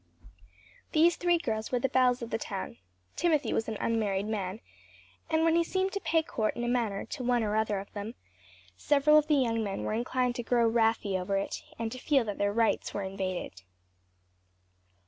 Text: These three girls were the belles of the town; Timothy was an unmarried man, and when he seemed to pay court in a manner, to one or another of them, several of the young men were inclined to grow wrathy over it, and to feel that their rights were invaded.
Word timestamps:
These 0.93 1.15
three 1.15 1.37
girls 1.37 1.71
were 1.71 1.77
the 1.77 1.87
belles 1.87 2.23
of 2.23 2.31
the 2.31 2.39
town; 2.39 2.77
Timothy 3.15 3.53
was 3.53 3.67
an 3.67 3.77
unmarried 3.79 4.25
man, 4.25 4.59
and 5.29 5.43
when 5.43 5.55
he 5.55 5.63
seemed 5.63 5.91
to 5.91 5.99
pay 5.99 6.23
court 6.23 6.55
in 6.55 6.63
a 6.63 6.67
manner, 6.67 7.05
to 7.05 7.23
one 7.23 7.43
or 7.43 7.53
another 7.53 7.77
of 7.77 7.93
them, 7.93 8.15
several 8.75 9.15
of 9.15 9.27
the 9.27 9.35
young 9.35 9.63
men 9.63 9.83
were 9.83 9.93
inclined 9.93 10.33
to 10.37 10.43
grow 10.43 10.67
wrathy 10.67 11.15
over 11.19 11.37
it, 11.37 11.61
and 11.77 11.91
to 11.91 11.99
feel 11.99 12.23
that 12.23 12.39
their 12.39 12.51
rights 12.51 12.95
were 12.95 13.03
invaded. 13.03 13.61